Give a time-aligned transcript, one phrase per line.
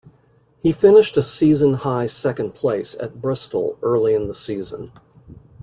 [0.63, 4.91] He finished a season-high second-place at Bristol early in the season.